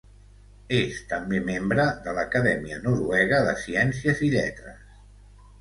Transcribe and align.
És 0.77 1.01
també 1.11 1.41
membre 1.49 1.85
de 2.07 2.15
l'Acadèmia 2.19 2.79
Noruega 2.87 3.43
de 3.49 3.55
Ciències 3.67 4.25
i 4.31 4.35
Lletres. 4.37 5.01